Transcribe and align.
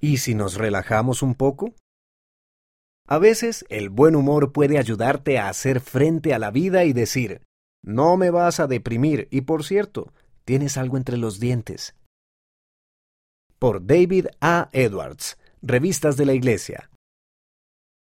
¿Y 0.00 0.18
si 0.18 0.34
nos 0.34 0.54
relajamos 0.54 1.22
un 1.22 1.34
poco? 1.34 1.74
A 3.06 3.18
veces 3.18 3.64
el 3.68 3.88
buen 3.88 4.14
humor 4.14 4.52
puede 4.52 4.78
ayudarte 4.78 5.38
a 5.38 5.48
hacer 5.48 5.80
frente 5.80 6.34
a 6.34 6.38
la 6.38 6.50
vida 6.50 6.84
y 6.84 6.92
decir, 6.92 7.42
no 7.82 8.16
me 8.16 8.30
vas 8.30 8.60
a 8.60 8.66
deprimir 8.66 9.28
y 9.30 9.42
por 9.42 9.64
cierto, 9.64 10.12
tienes 10.44 10.76
algo 10.76 10.96
entre 10.96 11.16
los 11.16 11.40
dientes. 11.40 11.96
Por 13.58 13.84
David 13.86 14.26
A. 14.40 14.68
Edwards, 14.72 15.38
Revistas 15.62 16.16
de 16.16 16.26
la 16.26 16.34
Iglesia. 16.34 16.90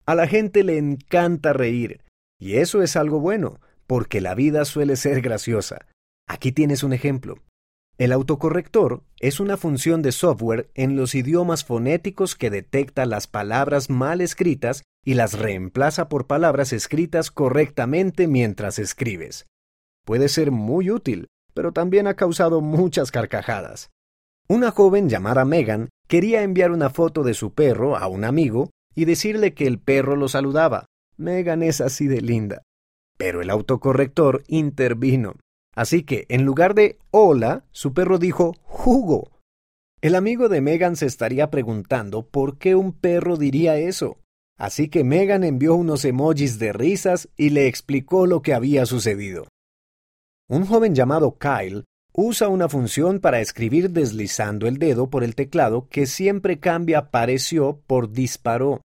A 0.06 0.14
la 0.14 0.26
gente 0.26 0.64
le 0.64 0.78
encanta 0.78 1.52
reír, 1.52 2.02
y 2.40 2.56
eso 2.56 2.82
es 2.82 2.96
algo 2.96 3.20
bueno, 3.20 3.60
porque 3.86 4.20
la 4.20 4.34
vida 4.34 4.64
suele 4.64 4.96
ser 4.96 5.20
graciosa. 5.20 5.86
Aquí 6.28 6.52
tienes 6.52 6.82
un 6.82 6.92
ejemplo. 6.92 7.36
El 7.98 8.12
autocorrector 8.12 9.02
es 9.20 9.40
una 9.40 9.56
función 9.56 10.02
de 10.02 10.12
software 10.12 10.70
en 10.74 10.96
los 10.96 11.14
idiomas 11.14 11.64
fonéticos 11.64 12.36
que 12.36 12.50
detecta 12.50 13.06
las 13.06 13.26
palabras 13.26 13.88
mal 13.88 14.20
escritas 14.20 14.82
y 15.02 15.14
las 15.14 15.38
reemplaza 15.38 16.10
por 16.10 16.26
palabras 16.26 16.74
escritas 16.74 17.30
correctamente 17.30 18.26
mientras 18.26 18.78
escribes. 18.78 19.46
Puede 20.04 20.28
ser 20.28 20.50
muy 20.50 20.90
útil, 20.90 21.28
pero 21.54 21.72
también 21.72 22.06
ha 22.06 22.14
causado 22.14 22.60
muchas 22.60 23.10
carcajadas. 23.10 23.88
Una 24.46 24.72
joven 24.72 25.08
llamada 25.08 25.46
Megan 25.46 25.88
quería 26.06 26.42
enviar 26.42 26.72
una 26.72 26.90
foto 26.90 27.22
de 27.22 27.32
su 27.32 27.54
perro 27.54 27.96
a 27.96 28.08
un 28.08 28.24
amigo 28.24 28.70
y 28.94 29.06
decirle 29.06 29.54
que 29.54 29.66
el 29.66 29.78
perro 29.78 30.16
lo 30.16 30.28
saludaba. 30.28 30.84
Megan 31.16 31.62
es 31.62 31.80
así 31.80 32.08
de 32.08 32.20
linda. 32.20 32.62
Pero 33.16 33.40
el 33.40 33.48
autocorrector 33.48 34.44
intervino. 34.48 35.36
Así 35.76 36.02
que, 36.02 36.24
en 36.30 36.44
lugar 36.44 36.74
de 36.74 36.98
hola, 37.10 37.64
su 37.70 37.92
perro 37.92 38.18
dijo 38.18 38.54
jugo. 38.62 39.30
El 40.00 40.14
amigo 40.14 40.48
de 40.48 40.62
Megan 40.62 40.96
se 40.96 41.06
estaría 41.06 41.50
preguntando 41.50 42.26
por 42.26 42.58
qué 42.58 42.74
un 42.74 42.92
perro 42.92 43.36
diría 43.36 43.76
eso. 43.76 44.18
Así 44.58 44.88
que 44.88 45.04
Megan 45.04 45.44
envió 45.44 45.74
unos 45.74 46.04
emojis 46.06 46.58
de 46.58 46.72
risas 46.72 47.28
y 47.36 47.50
le 47.50 47.66
explicó 47.66 48.26
lo 48.26 48.40
que 48.40 48.54
había 48.54 48.86
sucedido. 48.86 49.48
Un 50.48 50.64
joven 50.64 50.94
llamado 50.94 51.36
Kyle 51.38 51.84
usa 52.14 52.48
una 52.48 52.70
función 52.70 53.20
para 53.20 53.40
escribir 53.40 53.90
deslizando 53.90 54.66
el 54.66 54.78
dedo 54.78 55.10
por 55.10 55.24
el 55.24 55.34
teclado 55.34 55.88
que 55.90 56.06
siempre 56.06 56.58
cambia 56.58 57.10
pareció 57.10 57.82
por 57.86 58.12
disparó. 58.12 58.80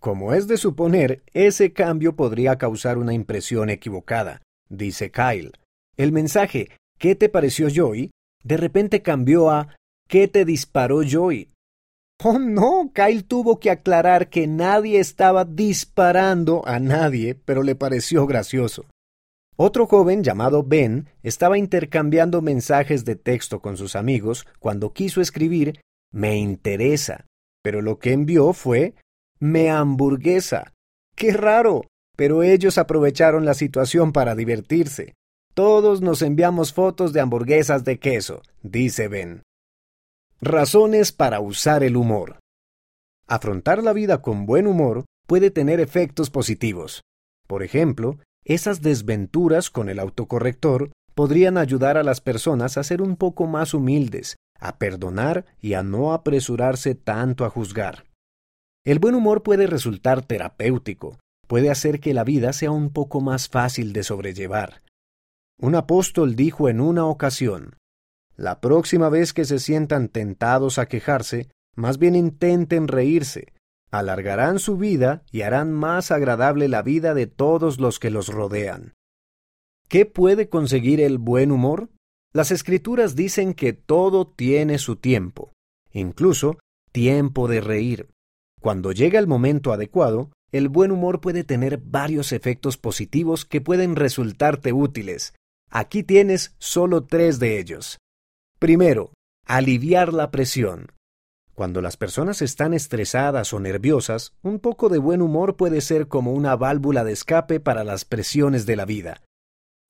Como 0.00 0.34
es 0.34 0.48
de 0.48 0.56
suponer, 0.56 1.22
ese 1.32 1.72
cambio 1.72 2.16
podría 2.16 2.58
causar 2.58 2.98
una 2.98 3.14
impresión 3.14 3.70
equivocada, 3.70 4.42
dice 4.68 5.12
Kyle. 5.12 5.52
El 5.96 6.12
mensaje 6.12 6.68
¿Qué 6.98 7.14
te 7.14 7.28
pareció 7.28 7.68
Joy? 7.68 8.10
de 8.44 8.56
repente 8.56 9.02
cambió 9.02 9.50
a 9.50 9.76
¿Qué 10.08 10.28
te 10.28 10.44
disparó 10.44 11.02
Joy? 11.02 11.50
Oh 12.24 12.38
no, 12.38 12.92
Kyle 12.94 13.24
tuvo 13.24 13.58
que 13.58 13.70
aclarar 13.70 14.28
que 14.28 14.46
nadie 14.46 15.00
estaba 15.00 15.44
disparando 15.44 16.62
a 16.66 16.78
nadie, 16.78 17.34
pero 17.34 17.64
le 17.64 17.74
pareció 17.74 18.26
gracioso. 18.26 18.86
Otro 19.56 19.86
joven 19.86 20.22
llamado 20.22 20.62
Ben 20.62 21.08
estaba 21.22 21.58
intercambiando 21.58 22.40
mensajes 22.40 23.04
de 23.04 23.16
texto 23.16 23.60
con 23.60 23.76
sus 23.76 23.96
amigos 23.96 24.46
cuando 24.60 24.92
quiso 24.92 25.20
escribir 25.20 25.80
me 26.12 26.36
interesa, 26.36 27.26
pero 27.62 27.82
lo 27.82 27.98
que 27.98 28.12
envió 28.12 28.52
fue 28.52 28.94
me 29.40 29.70
hamburguesa. 29.70 30.72
¡Qué 31.16 31.32
raro! 31.32 31.82
Pero 32.16 32.42
ellos 32.42 32.78
aprovecharon 32.78 33.44
la 33.44 33.54
situación 33.54 34.12
para 34.12 34.34
divertirse. 34.34 35.14
Todos 35.54 36.00
nos 36.00 36.22
enviamos 36.22 36.72
fotos 36.72 37.12
de 37.12 37.20
hamburguesas 37.20 37.84
de 37.84 37.98
queso, 37.98 38.40
dice 38.62 39.08
Ben. 39.08 39.42
Razones 40.40 41.12
para 41.12 41.40
usar 41.40 41.84
el 41.84 41.96
humor. 41.96 42.38
Afrontar 43.26 43.82
la 43.82 43.92
vida 43.92 44.22
con 44.22 44.46
buen 44.46 44.66
humor 44.66 45.04
puede 45.26 45.50
tener 45.50 45.78
efectos 45.78 46.30
positivos. 46.30 47.02
Por 47.46 47.62
ejemplo, 47.62 48.18
esas 48.46 48.80
desventuras 48.80 49.68
con 49.68 49.90
el 49.90 49.98
autocorrector 49.98 50.90
podrían 51.14 51.58
ayudar 51.58 51.98
a 51.98 52.02
las 52.02 52.22
personas 52.22 52.78
a 52.78 52.82
ser 52.82 53.02
un 53.02 53.16
poco 53.16 53.46
más 53.46 53.74
humildes, 53.74 54.36
a 54.58 54.78
perdonar 54.78 55.44
y 55.60 55.74
a 55.74 55.82
no 55.82 56.14
apresurarse 56.14 56.94
tanto 56.94 57.44
a 57.44 57.50
juzgar. 57.50 58.04
El 58.86 59.00
buen 59.00 59.14
humor 59.14 59.42
puede 59.42 59.66
resultar 59.66 60.22
terapéutico, 60.22 61.18
puede 61.46 61.68
hacer 61.68 62.00
que 62.00 62.14
la 62.14 62.24
vida 62.24 62.54
sea 62.54 62.70
un 62.70 62.90
poco 62.90 63.20
más 63.20 63.50
fácil 63.50 63.92
de 63.92 64.02
sobrellevar. 64.02 64.80
Un 65.58 65.74
apóstol 65.74 66.34
dijo 66.36 66.68
en 66.68 66.80
una 66.80 67.06
ocasión, 67.06 67.76
La 68.36 68.60
próxima 68.60 69.08
vez 69.08 69.32
que 69.32 69.44
se 69.44 69.58
sientan 69.58 70.08
tentados 70.08 70.78
a 70.78 70.86
quejarse, 70.86 71.48
más 71.76 71.98
bien 71.98 72.14
intenten 72.14 72.88
reírse, 72.88 73.52
alargarán 73.90 74.58
su 74.58 74.76
vida 74.76 75.22
y 75.30 75.42
harán 75.42 75.72
más 75.72 76.10
agradable 76.10 76.68
la 76.68 76.82
vida 76.82 77.14
de 77.14 77.26
todos 77.26 77.78
los 77.78 77.98
que 77.98 78.10
los 78.10 78.28
rodean. 78.28 78.94
¿Qué 79.88 80.06
puede 80.06 80.48
conseguir 80.48 81.00
el 81.00 81.18
buen 81.18 81.52
humor? 81.52 81.90
Las 82.32 82.50
escrituras 82.50 83.14
dicen 83.14 83.52
que 83.52 83.74
todo 83.74 84.26
tiene 84.26 84.78
su 84.78 84.96
tiempo, 84.96 85.52
incluso 85.92 86.58
tiempo 86.90 87.46
de 87.46 87.60
reír. 87.60 88.08
Cuando 88.60 88.92
llega 88.92 89.18
el 89.18 89.26
momento 89.26 89.72
adecuado, 89.72 90.30
el 90.50 90.70
buen 90.70 90.92
humor 90.92 91.20
puede 91.20 91.44
tener 91.44 91.78
varios 91.78 92.32
efectos 92.32 92.78
positivos 92.78 93.44
que 93.44 93.60
pueden 93.60 93.96
resultarte 93.96 94.72
útiles. 94.72 95.34
Aquí 95.74 96.02
tienes 96.02 96.54
solo 96.58 97.04
tres 97.06 97.38
de 97.38 97.58
ellos. 97.58 97.96
Primero, 98.58 99.14
aliviar 99.46 100.12
la 100.12 100.30
presión. 100.30 100.92
Cuando 101.54 101.80
las 101.80 101.96
personas 101.96 102.42
están 102.42 102.74
estresadas 102.74 103.54
o 103.54 103.58
nerviosas, 103.58 104.34
un 104.42 104.58
poco 104.60 104.90
de 104.90 104.98
buen 104.98 105.22
humor 105.22 105.56
puede 105.56 105.80
ser 105.80 106.08
como 106.08 106.34
una 106.34 106.56
válvula 106.56 107.04
de 107.04 107.12
escape 107.12 107.58
para 107.58 107.84
las 107.84 108.04
presiones 108.04 108.66
de 108.66 108.76
la 108.76 108.84
vida. 108.84 109.22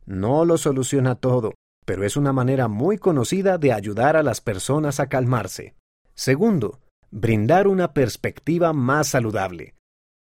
No 0.06 0.44
lo 0.44 0.56
soluciona 0.56 1.16
todo, 1.16 1.54
pero 1.84 2.04
es 2.04 2.16
una 2.16 2.32
manera 2.32 2.69
muy 2.69 2.97
conocida 2.97 3.59
de 3.59 3.72
ayudar 3.72 4.16
a 4.16 4.22
las 4.22 4.41
personas 4.41 5.00
a 5.00 5.09
calmarse. 5.09 5.75
Segundo, 6.14 6.78
brindar 7.10 7.66
una 7.66 7.93
perspectiva 7.93 8.72
más 8.72 9.09
saludable. 9.09 9.75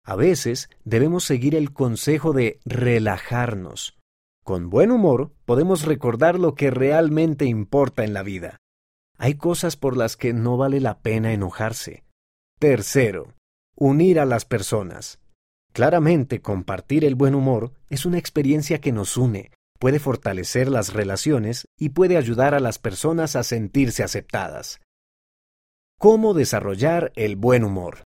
A 0.05 0.15
veces 0.15 0.69
debemos 0.83 1.23
seguir 1.23 1.55
el 1.55 1.73
consejo 1.73 2.33
de 2.33 2.59
relajarnos. 2.65 3.98
Con 4.43 4.69
buen 4.69 4.91
humor 4.91 5.31
podemos 5.45 5.83
recordar 5.83 6.39
lo 6.39 6.55
que 6.55 6.71
realmente 6.71 7.45
importa 7.45 8.03
en 8.03 8.13
la 8.13 8.23
vida. 8.23 8.57
Hay 9.17 9.35
cosas 9.35 9.75
por 9.75 9.97
las 9.97 10.15
que 10.15 10.33
no 10.33 10.57
vale 10.57 10.79
la 10.79 10.99
pena 10.99 11.33
enojarse. 11.33 12.03
Tercero, 12.57 13.35
unir 13.75 14.19
a 14.19 14.25
las 14.25 14.45
personas. 14.45 15.19
Claramente 15.73 16.41
compartir 16.41 17.05
el 17.05 17.15
buen 17.15 17.35
humor 17.35 17.73
es 17.89 18.05
una 18.05 18.17
experiencia 18.17 18.81
que 18.81 18.91
nos 18.91 19.17
une, 19.17 19.51
puede 19.79 19.99
fortalecer 19.99 20.69
las 20.69 20.93
relaciones 20.93 21.65
y 21.77 21.89
puede 21.89 22.17
ayudar 22.17 22.53
a 22.53 22.59
las 22.59 22.79
personas 22.79 23.35
a 23.35 23.43
sentirse 23.43 24.03
aceptadas. 24.03 24.81
¿Cómo 25.97 26.33
desarrollar 26.33 27.11
el 27.15 27.35
buen 27.35 27.63
humor? 27.63 28.03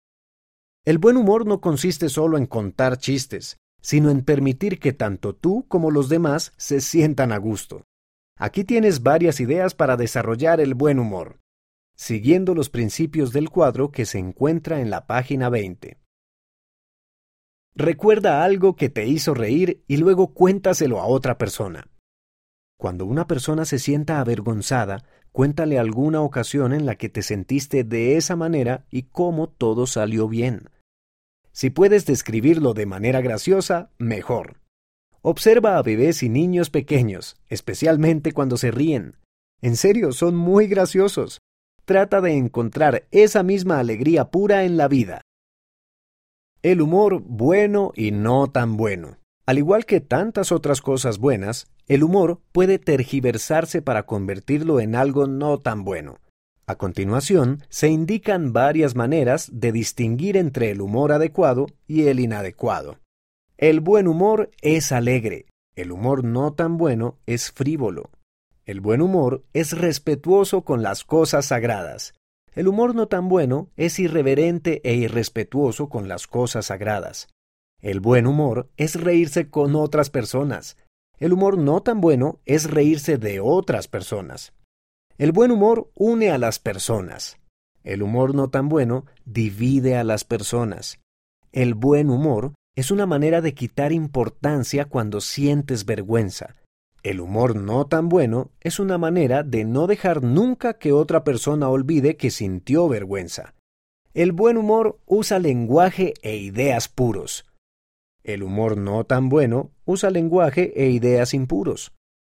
El 0.85 0.99
buen 0.99 1.17
humor 1.17 1.47
no 1.47 1.61
consiste 1.61 2.09
solo 2.09 2.37
en 2.39 2.47
contar 2.47 2.99
chistes, 2.99 3.59
sino 3.83 4.09
en 4.09 4.25
permitir 4.25 4.79
que 4.79 4.95
tanto 4.95 5.35
tú 5.35 5.67
como 5.69 5.91
los 5.91 6.09
demás 6.09 6.55
se 6.57 6.81
sientan 6.81 7.31
a 7.31 7.37
gusto. 7.37 7.85
Aquí 8.39 8.65
tienes 8.65 9.03
varias 9.03 9.39
ideas 9.41 9.75
para 9.75 9.99
desarrollar 9.99 10.61
el 10.61 10.73
buen 10.73 10.99
humor, 10.99 11.41
siguiendo 11.95 12.55
los 12.55 12.71
principios 12.71 13.33
del 13.33 13.51
cuadro 13.51 13.91
que 13.91 14.07
se 14.07 14.19
encuentra 14.19 14.81
en 14.81 14.89
la 14.89 15.07
página 15.07 15.51
20. 15.51 15.99
Recuerda 17.75 18.43
algo 18.43 18.77
que 18.77 18.89
te 18.89 19.07
hizo 19.07 19.35
reír 19.35 19.85
y 19.87 19.99
luego 19.99 20.33
cuéntaselo 20.33 20.99
a 21.01 21.07
otra 21.07 21.37
persona. 21.37 21.89
Cuando 22.79 23.05
una 23.05 23.27
persona 23.27 23.67
se 23.67 23.79
sienta 23.79 24.19
avergonzada, 24.19 25.05
Cuéntale 25.33 25.79
alguna 25.79 26.21
ocasión 26.21 26.75
en 26.75 26.85
la 26.85 26.97
que 26.97 27.09
te 27.09 27.23
sentiste 27.23 27.85
de 27.85 28.19
esa 28.19 28.37
manera 28.37 28.85
y 28.91 29.05
cómo 29.05 29.49
todo 29.49 29.87
salió 29.87 30.29
bien. 30.29 30.69
Si 31.53 31.71
puedes 31.71 32.07
describirlo 32.07 32.75
de 32.75 32.87
manera 32.87 33.21
graciosa, 33.21 33.91
mejor. 33.99 34.61
Observa 35.21 35.77
a 35.77 35.83
bebés 35.83 36.23
y 36.23 36.29
niños 36.29 36.71
pequeños, 36.71 37.37
especialmente 37.49 38.33
cuando 38.33 38.57
se 38.57 38.71
ríen. 38.71 39.17
En 39.61 39.77
serio, 39.77 40.13
son 40.13 40.35
muy 40.35 40.67
graciosos. 40.67 41.41
Trata 41.85 42.21
de 42.21 42.37
encontrar 42.37 43.07
esa 43.11 43.43
misma 43.43 43.79
alegría 43.79 44.31
pura 44.31 44.65
en 44.65 44.77
la 44.77 44.89
vida. 44.89 45.21
El 46.63 46.81
humor 46.81 47.23
bueno 47.25 47.93
y 47.95 48.13
no 48.13 48.51
tan 48.51 48.77
bueno. 48.77 49.19
Al 49.47 49.59
igual 49.59 49.85
que 49.85 50.01
tantas 50.01 50.53
otras 50.53 50.81
cosas 50.81 51.19
buenas, 51.19 51.67
el 51.87 52.05
humor 52.05 52.41
puede 52.53 52.79
tergiversarse 52.79 53.83
para 53.83 54.07
convertirlo 54.07 54.81
en 54.81 54.95
algo 54.95 55.27
no 55.27 55.59
tan 55.59 55.85
bueno. 55.85 56.22
A 56.67 56.77
continuación, 56.77 57.65
se 57.69 57.89
indican 57.89 58.53
varias 58.53 58.95
maneras 58.95 59.51
de 59.53 59.73
distinguir 59.73 60.37
entre 60.37 60.71
el 60.71 60.81
humor 60.81 61.13
adecuado 61.13 61.67
y 61.87 62.05
el 62.05 62.21
inadecuado. 62.21 62.99
El 63.59 63.81
buen 63.81 64.07
humor 64.07 64.51
es 64.61 64.93
alegre, 64.93 65.47
el 65.75 65.91
humor 65.91 66.23
no 66.23 66.53
tan 66.53 66.77
bueno 66.77 67.19
es 67.27 67.51
frívolo. 67.51 68.11
El 68.65 68.81
buen 68.81 69.01
humor 69.01 69.45
es 69.53 69.77
respetuoso 69.77 70.63
con 70.63 70.83
las 70.83 71.05
cosas 71.05 71.47
sagradas. 71.47 72.15
El 72.55 72.69
humor 72.69 72.95
no 72.95 73.09
tan 73.09 73.29
bueno 73.29 73.71
es 73.77 73.99
irreverente 73.99 74.83
e 74.85 74.95
irrespetuoso 74.95 75.89
con 75.89 76.09
las 76.09 76.27
cosas 76.27 76.67
sagradas. 76.67 77.29
El 77.81 78.01
buen 78.01 78.27
humor 78.27 78.71
es 78.77 79.01
reírse 79.01 79.49
con 79.49 79.75
otras 79.75 80.11
personas. 80.11 80.77
El 81.19 81.33
humor 81.33 81.57
no 81.57 81.83
tan 81.83 82.01
bueno 82.01 82.41
es 82.45 82.71
reírse 82.71 83.17
de 83.17 83.41
otras 83.41 83.89
personas. 83.89 84.53
El 85.19 85.33
buen 85.33 85.51
humor 85.51 85.91
une 85.95 86.31
a 86.31 86.39
las 86.39 86.59
personas. 86.59 87.39
El 87.85 88.03
humor 88.03 88.35
no 88.35 88.49
tan 88.49 88.69
bueno 88.69 89.07
divide 89.25 89.97
a 89.97 90.05
las 90.05 90.25
personas. 90.25 91.01
El 91.53 91.75
buen 91.75 92.09
humor 92.11 92.55
es 92.75 92.91
una 92.91 93.07
manera 93.07 93.41
de 93.41 93.55
quitar 93.55 93.93
importancia 93.93 94.87
cuando 94.87 95.21
sientes 95.21 95.85
vergüenza. 95.85 96.57
El 97.03 97.21
humor 97.21 97.57
no 97.57 97.87
tan 97.87 98.09
bueno 98.09 98.51
es 98.61 98.79
una 98.79 98.97
manera 98.97 99.43
de 99.43 99.65
no 99.65 99.87
dejar 99.87 100.23
nunca 100.23 100.79
que 100.79 100.93
otra 100.93 101.25
persona 101.25 101.69
olvide 101.69 102.17
que 102.17 102.31
sintió 102.31 102.89
vergüenza. 102.89 103.55
El 104.15 104.33
buen 104.33 104.57
humor 104.57 104.99
usa 105.07 105.39
lenguaje 105.39 106.15
e 106.23 106.37
ideas 106.37 106.89
puros. 106.89 107.45
El 108.25 108.43
humor 108.43 108.79
no 108.79 109.05
tan 109.05 109.29
bueno 109.29 109.73
usa 109.85 110.11
lenguaje 110.11 110.73
e 110.77 110.91
ideas 110.91 111.35
impuros. 111.35 111.93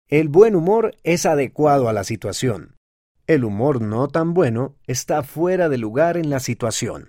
El 0.09 0.27
buen 0.27 0.55
humor 0.55 0.95
es 1.03 1.27
adecuado 1.27 1.87
a 1.87 1.93
la 1.93 2.03
situación. 2.03 2.75
El 3.27 3.43
humor 3.43 3.79
no 3.79 4.07
tan 4.07 4.33
bueno 4.33 4.75
está 4.87 5.21
fuera 5.21 5.69
de 5.69 5.77
lugar 5.77 6.17
en 6.17 6.31
la 6.31 6.39
situación. 6.39 7.05